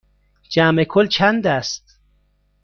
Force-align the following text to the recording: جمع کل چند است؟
جمع 0.49 0.83
کل 0.83 1.07
چند 1.07 1.47
است؟ 1.47 1.99